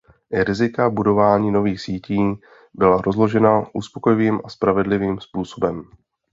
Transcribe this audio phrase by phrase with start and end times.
[0.43, 2.33] Rizika budování nových sítí
[2.73, 5.83] byla rozložena uspokojivým a spravedlivým způsobem.